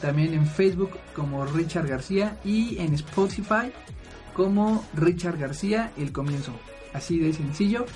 también 0.01 0.35
en 0.35 0.47
Facebook 0.47 0.91
como 1.15 1.45
Richard 1.47 1.87
García 1.87 2.39
y 2.45 2.79
en 2.79 2.95
Spotify 2.95 3.73
como 4.35 4.85
Richard 4.95 5.39
García 5.39 5.93
el 5.97 6.13
comienzo. 6.13 6.53
Así 6.93 7.19
de 7.19 7.33
sencillo. 7.33 7.87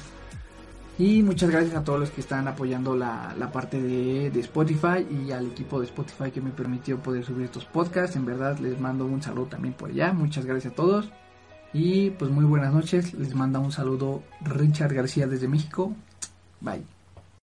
Y 0.98 1.22
muchas 1.22 1.50
gracias 1.50 1.76
a 1.76 1.84
todos 1.84 2.00
los 2.00 2.10
que 2.10 2.20
están 2.20 2.48
apoyando 2.48 2.96
la, 2.96 3.32
la 3.38 3.52
parte 3.52 3.80
de, 3.80 4.30
de, 4.30 4.40
Spotify 4.40 5.06
y 5.08 5.30
al 5.30 5.46
equipo 5.46 5.78
de 5.78 5.86
Spotify 5.86 6.32
que 6.32 6.40
me 6.40 6.50
permitió 6.50 6.98
poder 6.98 7.24
subir 7.24 7.44
estos 7.44 7.64
podcasts. 7.66 8.16
En 8.16 8.26
verdad 8.26 8.58
les 8.58 8.80
mando 8.80 9.06
un 9.06 9.22
saludo 9.22 9.46
también 9.46 9.74
por 9.74 9.90
allá. 9.90 10.12
Muchas 10.12 10.44
gracias 10.44 10.72
a 10.72 10.76
todos. 10.76 11.08
Y 11.72 12.10
pues 12.10 12.30
muy 12.30 12.44
buenas 12.44 12.72
noches. 12.72 13.14
Les 13.14 13.34
manda 13.34 13.60
un 13.60 13.70
saludo 13.70 14.22
Richard 14.40 14.92
García 14.92 15.28
desde 15.28 15.46
México. 15.46 15.94
Bye. 16.60 16.97